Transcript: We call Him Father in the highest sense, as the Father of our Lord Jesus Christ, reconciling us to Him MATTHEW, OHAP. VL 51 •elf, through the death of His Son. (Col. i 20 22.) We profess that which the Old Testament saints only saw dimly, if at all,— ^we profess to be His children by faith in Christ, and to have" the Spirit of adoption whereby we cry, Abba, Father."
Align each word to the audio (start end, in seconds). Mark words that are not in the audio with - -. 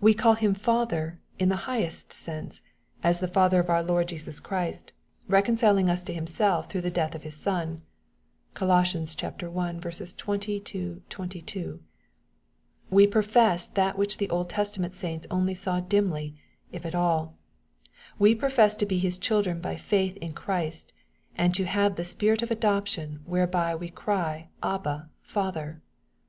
We 0.00 0.14
call 0.14 0.34
Him 0.34 0.54
Father 0.54 1.18
in 1.40 1.48
the 1.48 1.66
highest 1.66 2.12
sense, 2.12 2.60
as 3.02 3.18
the 3.18 3.26
Father 3.26 3.58
of 3.58 3.68
our 3.68 3.82
Lord 3.82 4.06
Jesus 4.06 4.38
Christ, 4.38 4.92
reconciling 5.26 5.90
us 5.90 6.04
to 6.04 6.12
Him 6.14 6.22
MATTHEW, 6.22 6.28
OHAP. 6.28 6.34
VL 6.34 6.62
51 6.62 6.62
•elf, 6.62 6.68
through 6.70 6.80
the 6.82 6.90
death 6.92 7.14
of 7.16 7.22
His 7.24 7.34
Son. 7.34 7.82
(Col. 8.54 8.70
i 8.70 8.84
20 8.84 10.60
22.) 10.60 11.82
We 12.90 13.06
profess 13.08 13.66
that 13.66 13.98
which 13.98 14.18
the 14.18 14.30
Old 14.30 14.48
Testament 14.48 14.92
saints 14.94 15.26
only 15.32 15.54
saw 15.56 15.80
dimly, 15.80 16.36
if 16.70 16.86
at 16.86 16.94
all,— 16.94 17.34
^we 18.20 18.38
profess 18.38 18.76
to 18.76 18.86
be 18.86 19.00
His 19.00 19.18
children 19.18 19.60
by 19.60 19.74
faith 19.74 20.16
in 20.18 20.32
Christ, 20.32 20.92
and 21.36 21.52
to 21.56 21.64
have" 21.64 21.96
the 21.96 22.04
Spirit 22.04 22.42
of 22.42 22.52
adoption 22.52 23.18
whereby 23.26 23.74
we 23.74 23.88
cry, 23.88 24.48
Abba, 24.62 25.10
Father." 25.22 25.82